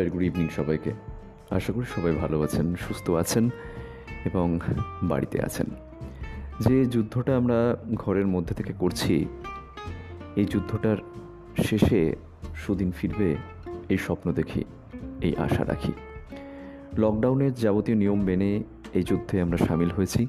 Very 0.00 0.10
good 0.10 0.22
evening 0.22 0.48
সবাইকে। 0.48 0.90
আশা 1.50 1.72
করি 1.72 1.86
সবাই 1.96 2.12
ভালো 2.12 2.36
আছেন, 2.42 2.66
সুস্থ 2.74 3.10
আছেন 3.10 3.50
এবং 4.24 4.46
বাড়িতে 5.02 5.38
আছেন। 5.42 5.68
যে 6.60 6.86
যুদ্ধটা 6.86 7.36
আমরা 7.36 7.76
ঘরের 7.94 8.26
মধ্যে 8.26 8.54
থেকে 8.54 8.72
করছি, 8.78 9.26
এই 10.36 10.44
যুদ্ধটার 10.44 10.98
শেষে 11.64 12.00
সুদিন 12.54 12.90
ফিরবে 12.98 13.36
এই 13.88 13.98
স্বপ্ন 13.98 14.26
দেখি, 14.32 14.64
এই 15.20 15.32
আশা 15.36 15.64
রাখি। 15.64 15.92
লকডাউনের 16.98 17.54
যাবতীয় 17.54 17.96
নিয়ম 17.96 18.20
মেনে 18.22 18.50
এই 18.94 19.02
যুদ্ধে 19.02 19.36
আমরা 19.40 19.58
সামিল 19.58 19.90
হয়েছি 19.90 20.26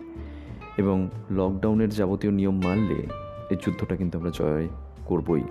এবং 0.77 0.97
লকডাউনের 1.31 1.89
যাবতীয় 1.89 2.31
নিয়ম 2.31 2.55
মানলে 2.63 2.99
এই 3.49 3.57
যুদ্ধটা 3.63 3.95
কিন্তু 3.95 4.17
আমরা 4.17 4.31
জয় 4.39 4.67
করবই, 5.05 5.43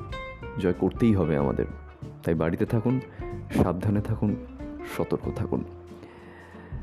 জয় 0.59 0.77
করতেই 0.79 1.13
হবে 1.15 1.35
আমাদের। 1.37 1.69
তাই 2.23 2.35
বাড়িতে 2.35 2.67
থাকুন, 2.67 3.01
সাবধানে 3.63 4.01
থাকুন, 4.01 4.31
সতর্ক 4.97 5.27
থাকুন। 5.37 5.65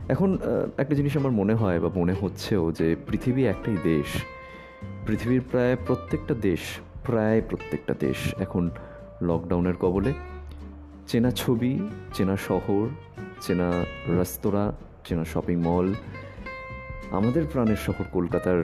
এখন 0.10 0.38
একটা 0.78 0.96
জিনিস 0.96 1.18
আমার 1.18 1.32
মনে 1.32 1.54
হয় 1.54 1.80
বা 1.80 1.90
মনে 1.96 2.14
হচ্ছেও 2.22 2.72
যে 2.72 2.96
পৃথিবী 3.08 3.42
একটাই 3.46 3.78
দেশ। 3.84 4.10
পৃথিবীর 5.08 5.42
প্রায় 5.52 5.76
প্রত্যেকটা 5.88 6.34
দেশ, 6.34 6.60
প্রায় 7.04 7.42
প্রত্যেকটা 7.50 7.94
দেশ 8.00 8.20
এখন 8.40 8.70
লকডাউনের 9.22 9.74
কবলে। 9.74 10.14
চেনা 11.08 11.32
ছবি, 11.32 11.74
চেনা 12.14 12.36
শহর, 12.38 12.86
চেনা 13.42 13.70
রেস্তোরাঁ 14.08 14.72
চেনা 15.06 15.26
শপিং 15.26 15.58
মল 15.62 15.94
আমাদের 17.12 17.44
প্রাণের 17.52 17.76
শহর 17.76 18.06
কলকাতার 18.12 18.60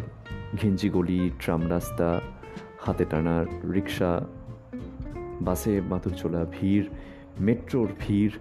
ঘিঞ্জি 0.62 0.90
গলি, 0.90 1.32
ট্রাম 1.40 1.62
রাস্তা, 1.70 2.21
হাতে 2.80 3.05
টানা 3.10 3.35
রিক্সা 3.74 4.12
বাসে 5.46 5.82
মাথুর 5.82 6.13
চলা 6.13 6.46
ভিড়, 6.52 6.86
মেট্রোর 7.40 7.88
ভিড়, 7.99 8.32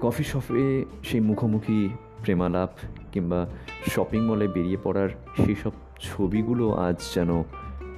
কফি 0.00 0.24
শপে 0.24 0.84
সেই 1.04 1.20
মুখোমুখি 1.20 1.88
প্রেমালাপ 2.22 2.70
কিংবা 3.12 3.46
শপিং 3.90 4.22
মলে 4.26 4.48
বেরিয়ে 4.48 4.76
পড়ার 4.82 5.08
সেই 5.44 5.54
সব 5.54 5.70
ছবিগুলো 6.00 6.72
আজ 6.72 6.96
যেন 7.14 7.30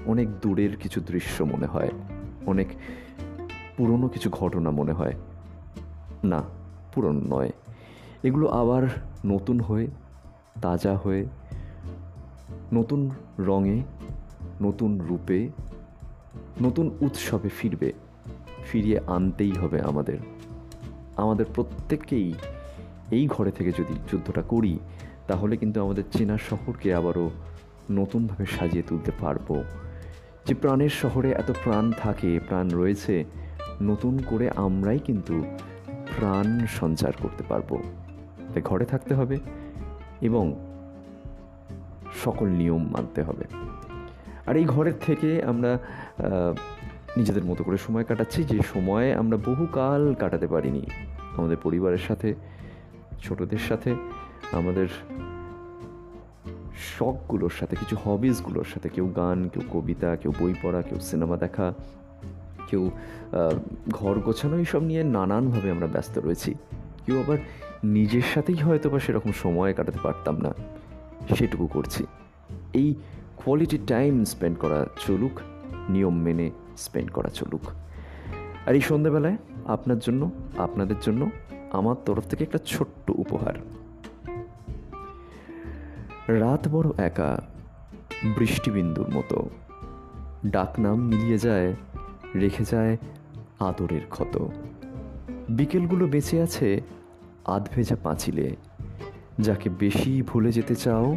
অনেক 0.07 0.29
দূরের 0.41 0.77
কিছু 0.77 1.01
দৃশ্য 1.01 1.45
মনে 1.45 1.67
হয়, 1.67 1.91
অনেক 2.47 2.69
পুরনো 3.77 4.09
কিছু 4.09 4.31
ঘটনা 4.31 4.71
মনে 4.71 4.93
হয়। 4.93 5.13
না, 6.25 6.43
পুরনো 6.93 7.37
নয়। 7.37 7.51
এগুলো 8.23 8.47
আবার 8.49 8.83
নতুন 9.25 9.61
হয়ে, 9.61 9.87
তাজা 10.63 10.97
হয়ে, 10.97 11.27
নতুন 12.73 13.11
রঙে, 13.39 13.83
নতুন 14.63 15.01
রূপে, 15.01 15.49
নতুন 16.63 16.91
উৎসবে 17.01 17.49
ফিরবে। 17.49 17.93
ফিরিয়ে 18.65 18.99
আনতেই 19.07 19.53
হবে 19.53 19.81
আমাদের। 19.81 20.19
আমাদের 21.17 21.47
প্রত্যেককেই 21.55 22.35
এই 23.11 23.27
ঘরে 23.27 23.51
থেকে 23.51 23.73
যদি 23.73 23.95
যুদ্ধটা 24.13 24.43
করি, 24.43 24.79
তাহলে 25.27 25.57
কিন্তু 25.57 25.83
আমাদের 25.83 26.05
চেনা 26.13 26.39
শহরকে 26.39 26.95
আবারও 26.95 27.31
নতুনভাবে 27.91 28.47
সাজিয়ে 28.47 28.85
তুলতে 28.89 29.13
পারব। 29.21 29.63
যে 30.47 30.55
প্রাণের 30.55 30.91
শহরে 30.91 31.31
এত 31.31 31.51
প্রাণ 31.65 31.93
থাকে, 31.99 32.41
প্রাণ 32.49 32.69
রয়েছে, 32.69 33.25
নতুন 33.83 34.19
করে 34.27 34.51
আমরাই 34.51 34.99
কিন্তু 34.99 35.45
প্রাণ 36.17 36.67
সঞ্চার 36.67 37.13
করতে 37.23 37.45
পারব। 37.49 37.83
তাই 38.55 38.63
ঘরে 38.63 38.85
থাকতে 38.85 39.15
হবে 39.15 39.39
এবং 40.21 40.55
সকল 42.25 42.47
নিয়ম 42.47 42.83
মানতে 42.85 43.23
হবে। 43.23 43.45
আর 44.47 44.57
এই 44.57 44.65
ঘরের 44.65 44.93
থেকে 45.07 45.43
আমরা 45.43 45.79
নিজেদের 47.17 47.45
মতো 47.45 47.65
করে 47.65 47.77
সময় 47.77 48.05
কাটাচ্ছি 48.05 48.45
যে 48.45 48.59
সময়ে 48.75 49.15
আমরা 49.15 49.37
বহুকাল 49.37 50.15
কাটাতে 50.15 50.47
পারিনি। 50.47 50.83
আমাদের 51.37 51.57
পরিবারের 51.63 51.99
সাথে, 51.99 52.35
ছোটদের 53.23 53.59
সাথে, 53.59 53.95
আমাদের 54.53 54.87
শখগুলোর 56.99 57.51
সাথে, 57.51 57.77
কিছু 57.77 57.97
হবিসগুলোর 58.05 58.65
সাথে, 58.75 58.89
কেউ 58.89 59.07
গান, 59.07 59.49
কেউ 59.49 59.63
কবিতা, 59.73 60.17
কেউ 60.17 60.33
বই 60.41 60.55
পড়া, 60.63 60.83
কেউ 60.83 61.01
সিনেমা 61.01 61.37
দেখা, 61.37 61.75
কেউ 62.67 62.91
ঘর 63.91 64.19
গোছানো, 64.19 64.59
এইসব 64.59 64.83
নিয়ে 64.83 65.05
নানানভাবে 65.05 65.71
আমরা 65.71 65.87
ব্যস্ত 65.87 66.19
রয়েছি। 66.19 66.55
কেউ 67.07 67.21
আবার 67.21 67.39
নিজের 67.85 68.23
সাথেই 68.35 68.57
হয়তো 68.57 68.91
বা 68.91 68.99
সেরকম 68.99 69.33
সময় 69.43 69.75
কাটাতে 69.75 69.99
পারতাম 70.03 70.37
না। 70.37 70.55
সেটুকু 71.37 71.67
করছি। 71.67 72.07
এই 72.73 72.95
কোয়ালিটি 73.37 73.79
টাইম 73.87 74.25
স্পেন্ড 74.25 74.59
করা 74.59 74.87
চলুক, 75.07 75.41
নিয়ম 75.89 76.23
মেনে 76.23 76.51
স্পেন্ড 76.77 77.11
করা 77.11 77.29
চলুক। 77.29 77.61
আর 78.67 78.75
এই 78.75 78.81
সন্ধ্যাবেলায় 78.81 79.37
আপনার 79.67 79.99
জন্য, 79.99 80.31
আপনাদের 80.59 80.97
জন্য 81.03 81.31
আমার 81.73 81.97
তরফ 82.07 82.29
থেকে 82.29 82.45
একটা 82.45 82.59
ছোট্ট 82.59 83.11
উপহার। 83.11 83.55
রাত 86.29 86.69
বড় 86.69 86.91
একা, 86.99 87.43
বৃষ্টিবিন্দুর 88.39 89.09
মতো। 89.15 89.51
ডাকনাম 90.47 90.99
মিলিয়ে 90.99 91.39
যায়, 91.39 91.75
রেখে 92.35 92.65
যায় 92.65 92.97
আদরের 93.61 94.01
ক্ষত। 94.09 94.49
বিকেলগুলো 95.49 96.07
বেঁচে 96.07 96.43
আছে 96.43 96.81
আধভেজা 97.45 97.97
পাঁচিলে। 98.03 98.57
যাকে 99.39 99.71
বেশি 99.71 100.23
ভুলে 100.23 100.53
যেতে 100.53 100.75
চাও, 100.75 101.17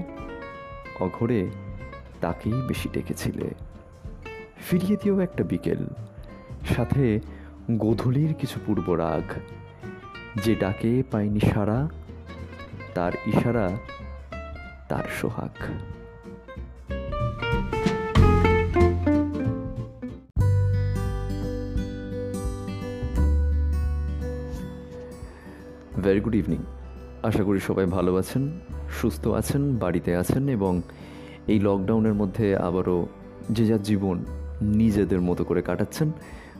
অঘরে 0.99 1.49
তাকেই 2.21 2.53
বেশি 2.53 2.89
ডেকেছিলে। 2.89 3.53
ফিরিয়ে 4.57 4.97
দিও 5.03 5.19
একটা 5.19 5.43
বিকেল। 5.43 5.85
সাথে 6.75 7.19
গোধূলির 7.71 8.33
কিছু 8.33 8.59
পূর্ব 8.65 8.93
রাগ 8.93 9.23
যে 10.43 10.55
ডাকে 10.55 11.03
পায়নি 11.11 11.39
সারা 11.39 11.89
তার 12.93 13.11
ইশারা, 13.25 13.69
তার 14.89 15.03
সোহাগ। 15.21 15.55
ভেরি 26.03 26.19
গুড 26.19 26.35
ইভিনিং 26.35 26.63
আশা 27.23 27.43
করি 27.43 27.59
সবাই 27.59 27.85
ভালো 27.85 28.15
আছেন, 28.15 28.59
সুস্থ 29.01 29.27
আছেন, 29.27 29.77
বাড়িতে 29.77 30.15
আছেন 30.15 30.49
এবং 30.49 30.81
এই 31.47 31.59
লকডাউনের 31.59 32.13
মধ্যে 32.13 32.55
আবারও 32.55 33.07
যে 33.49 33.65
যার 33.65 33.83
জীবন 33.83 34.25
নিজেদের 34.61 35.21
মতো 35.21 35.43
করে 35.43 35.61
কাটাচ্ছেন, 35.61 36.11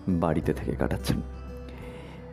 বাড়িতে 0.10 0.54
থেকে 0.54 0.76
কাটাচ্ছেন। 0.76 1.22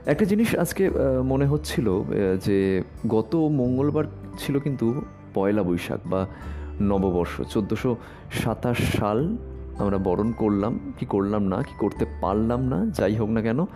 একটা 0.06 0.24
জিনিস 0.24 0.54
আজকে 0.54 0.90
মনে 1.24 1.46
হচ্ছিল 1.46 2.02
যে 2.46 2.82
গত 3.08 3.36
মঙ্গলবার 3.36 4.04
ছিল 4.38 4.58
কিন্তু 4.58 5.02
পয়লা 5.34 5.62
বৈশাখ 5.62 6.00
বা 6.06 6.26
নববর্ষ। 6.80 7.42
চোদ্দোশো 7.42 7.96
সাতাশ 8.42 8.76
সাল 8.98 9.36
আমরা 9.78 9.98
বরণ 9.98 10.32
করলাম, 10.32 10.78
কি 10.98 11.06
করলাম 11.06 11.42
না, 11.42 11.62
কি 11.62 11.74
করতে 11.78 12.04
পারলাম 12.20 12.60
না, 12.60 12.86
যাই 12.86 13.14
হোক 13.14 13.30
না 13.30 13.40
কেন, 13.42 13.66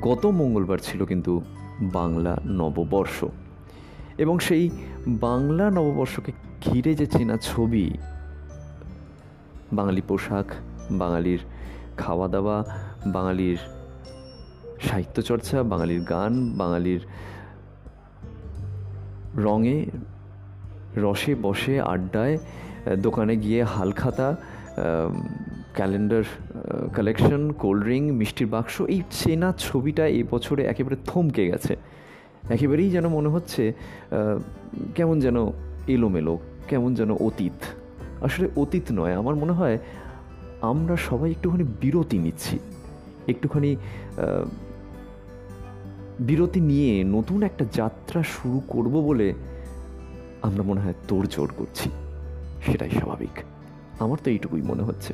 গত 0.00 0.26
মঙ্গলবার 0.26 0.78
ছিল 0.82 1.04
কিন্তু 1.04 1.40
বাংলা 1.80 2.40
নববর্ষ। 2.46 3.24
এবং 4.18 4.38
সেই 4.38 4.70
বাংলা 5.08 5.70
নববর্ষকে 5.70 6.32
ঘিরে 6.60 6.94
যে 6.94 7.06
চেনা 7.06 7.36
ছবি 7.36 7.90
বাঙালি 9.72 10.02
পোশাক, 10.08 10.46
বাঙালির 11.02 11.40
খাওয়া 11.96 12.26
দাওয়া 12.28 12.56
বাঙালির 13.16 13.58
সাহিত্য 14.86 15.16
চর্চা 15.22 15.58
বাঙালির 15.62 16.02
গান, 16.12 16.32
বাঙালির 16.60 17.02
রঙে, 19.46 19.78
রসে 21.04 21.32
বসে 21.34 21.74
আড্ডায় 21.92 22.38
দোকানে 23.06 23.34
গিয়ে 23.36 23.60
হালখাতা 23.74 24.28
ক্যালেন্ডার 25.76 26.24
কালেকশন, 26.96 27.42
কোল্ড 27.62 27.82
ড্রিঙ্ক, 27.84 28.06
মিষ্টির 28.20 28.48
বাক্স, 28.54 28.74
এই 28.94 29.00
চেনা 29.10 29.48
ছবিটা 29.58 30.04
এই 30.16 30.24
বছরে 30.32 30.62
একেবারে 30.64 30.96
থমকে 31.08 31.42
গেছে। 31.50 31.74
একেবারেই 32.54 32.90
যেন 32.90 33.06
মনে 33.08 33.28
হচ্ছে 33.28 33.62
কেমন 34.94 35.16
যেন 35.20 35.36
এলোমেলো, 35.94 36.34
কেমন 36.70 36.90
যেন 36.94 37.10
অতীত। 37.26 37.58
আসলে 38.22 38.48
অতীত 38.56 38.86
নয়, 38.92 39.14
আমার 39.14 39.36
মনে 39.36 39.52
হয় 39.52 39.78
আমরা 40.60 40.96
সবাই 40.96 41.30
একটুখানি 41.30 41.64
বিরতি 41.80 42.18
নিচ্ছি। 42.18 42.58
একটুখানি 43.28 43.76
বিরতি 46.20 46.60
নিয়ে 46.60 47.04
নতুন 47.04 47.42
একটা 47.42 47.64
যাত্রা 47.72 48.22
শুরু 48.22 48.62
করব 48.68 48.94
বলে 49.00 49.32
আমরা 50.42 50.62
মনে 50.62 50.80
হয় 50.80 50.94
তোড়জোড় 51.08 51.52
করছি। 51.56 51.90
সেটাই 52.66 52.90
স্বাভাবিক। 52.90 53.34
আমার 53.98 54.18
তো 54.24 54.30
এইটুকুই 54.30 54.62
মনে 54.62 54.82
হচ্ছে। 54.82 55.12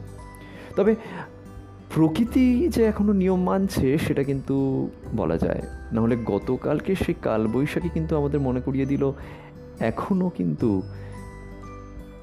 তবে 0.77 0.97
প্রকৃতি 1.95 2.69
যে 2.69 2.85
এখনও 2.85 3.13
নিয়ম 3.13 3.41
মানছে, 3.43 3.99
সেটা 3.99 4.23
কিন্তু 4.23 4.89
বলা 5.17 5.39
যায়। 5.39 5.63
নাহলে 5.93 6.17
গতকালকে 6.27 6.95
সেই 6.95 7.15
কালবৈশাখী 7.23 7.89
কিন্তু 7.89 8.17
আমাদের 8.17 8.41
মনে 8.41 8.61
করিয়ে 8.61 8.87
দিল 8.87 9.13
এখনও 9.81 10.31
কিন্তু 10.37 10.83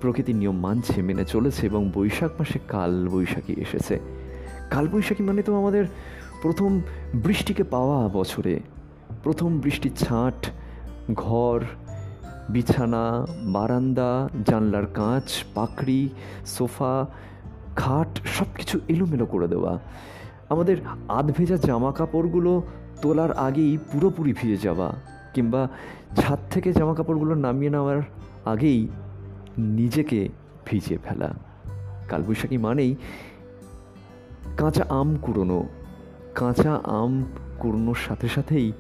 প্রকৃতির 0.06 0.38
নিয়ম 0.42 0.58
মানছে, 0.66 0.98
মেনে 1.08 1.26
চলেছে 1.34 1.62
এবং 1.72 1.82
বৈশাখ 1.96 2.32
মাসে 2.40 2.58
কাল 2.74 2.92
বৈশাখী 3.14 3.54
এসেছে। 3.66 3.96
কালবৈশাখী 4.74 5.24
মানে 5.30 5.42
তো 5.48 5.52
আমাদের 5.62 5.84
প্রথম 6.44 6.72
বৃষ্টিকে 7.26 7.64
পাওয়া 7.74 8.00
বছরে। 8.18 8.54
প্রথম 9.26 9.50
বৃষ্টির 9.64 9.96
ছাঁট, 10.04 10.40
ঘর, 11.24 11.60
বিছানা, 12.54 13.06
বারান্দা, 13.56 14.12
জানলার 14.48 14.88
কাঁচ, 14.98 15.28
পাকড়ি, 15.56 16.02
সোফা, 16.56 16.96
খাট 17.82 18.12
সব 18.36 18.50
কিছু 18.58 18.76
এলোমেলো 18.94 19.26
করে 19.34 19.48
দেওয়া। 19.54 19.74
আমাদের 20.54 20.78
আধ 21.20 21.28
ভেজা 21.38 21.58
জামা 21.68 21.92
কাপড়গুলো 21.98 22.54
তোলার 23.02 23.32
আগেই 23.48 23.74
পুরোপুরি 23.90 24.32
ভিজে 24.38 24.58
যাওয়া, 24.66 24.88
কিংবা 25.34 25.62
ছাদ 26.20 26.40
থেকে 26.54 26.70
জামা 26.78 26.94
কাপড়গুলো 26.98 27.34
নামিয়ে 27.46 27.72
নেওয়ার 27.76 28.00
আগেই 28.54 28.82
নিজেকে 29.58 30.30
ভিজিয়ে 30.66 31.00
ফেলা। 31.04 31.34
কালবৈশাখী 32.08 32.58
মানেই 32.58 32.96
কাঁচা 34.58 34.86
আম 34.90 35.16
কুড়োনো। 35.22 35.68
কাঁচা 36.36 36.76
আম 36.84 37.24
কুড়োনোর 37.60 37.96
সাথে 37.96 38.28
সাথেই 38.28 38.72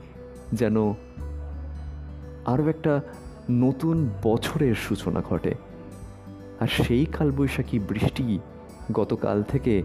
যেন 0.53 0.93
আরও 2.45 2.67
একটা 2.67 3.01
নতুন 3.51 4.09
বছরের 4.23 4.75
সূচনা 4.75 5.21
ঘটে। 5.21 5.53
আর 6.59 6.67
সেই 6.67 7.05
কালবৈশাখী 7.05 7.79
বৃষ্টি 7.79 8.39
গতকাল 8.91 9.43
থেকে 9.43 9.83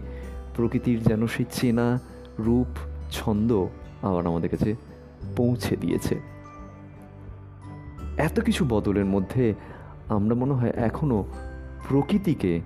প্রকৃতির 0.55 1.03
যেন 1.03 1.27
সেই 1.27 1.45
চেনা 1.51 1.99
রূপ, 2.39 2.67
ছন্দ 3.11 3.67
আবার 4.01 4.27
আমাদের 4.27 4.49
কাছে 4.49 4.75
পৌঁছে 5.35 5.75
দিয়েছে। 5.75 6.19
এত 8.17 8.39
কিছু 8.39 8.65
বদলের 8.69 9.05
মধ্যে 9.05 9.53
আমরা 10.15 10.35
মনে 10.35 10.53
হয় 10.53 10.69
এখনও 10.69 11.25
প্রকৃতিকে 11.89 12.61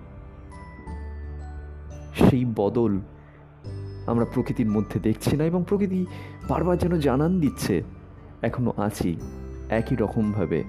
সেই 2.15 2.45
বদল 2.55 2.99
আমরা 4.07 4.25
প্রকৃতির 4.25 4.67
মধ্যে 4.67 4.99
দেখছি 4.99 5.37
না 5.37 5.43
এবং 5.43 5.63
প্রকৃতি 5.67 6.05
বারবার 6.49 6.77
যেন 6.77 6.93
জানান 6.99 7.39
দিচ্ছে, 7.39 7.83
এখনও 8.41 8.73
আছি 8.77 9.15
একই 9.69 9.95
রকমভাবে 9.95 10.63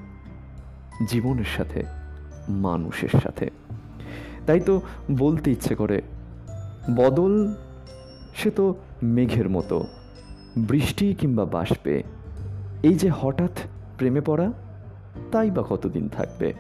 জীবনের 1.08 1.50
সাথে, 1.56 1.80
মানুষের 2.48 3.12
সাথে। 3.22 3.50
তাই 4.46 4.60
তো 4.60 4.80
বলতে 5.12 5.50
ইচ্ছে 5.50 5.74
করে, 5.74 6.02
বদল 6.96 7.52
সে 8.34 8.50
তো 8.50 8.64
মেঘের 9.02 9.48
মতো, 9.48 9.86
বৃষ্টি 10.58 11.14
কিংবা 11.14 11.44
বাষ্পে। 11.44 12.02
এই 12.82 12.94
যে 12.94 13.08
হঠাৎ 13.08 13.54
প্রেমে 13.98 14.20
পড়া 14.20 14.52
তাই 15.32 15.50
বা 15.50 15.62
কতদিন 15.68 16.08
থাকবে? 16.08 16.52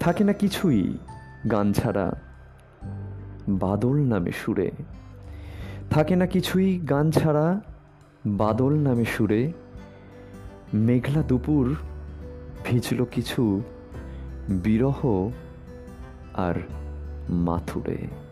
থাকে 0.00 0.24
না 0.24 0.32
কিছুই, 0.32 0.98
গান 1.50 1.72
ছাড়া। 1.72 2.12
বাদল 3.48 3.96
নামে 3.96 4.32
সুরে। 4.32 4.70
থাকে 5.90 6.16
না 6.16 6.26
কিছুই, 6.26 6.78
গান 6.78 7.10
ছাড়া। 7.10 7.60
বাদল 8.26 8.74
নামে 8.74 9.04
সুরে। 9.04 9.52
মেঘলা 10.74 11.22
দুপুর, 11.22 11.76
ভিজল 12.64 13.04
কিছু। 13.04 13.62
বিরহ 14.48 15.30
আর 16.34 16.54
মাথুরে। 17.30 18.27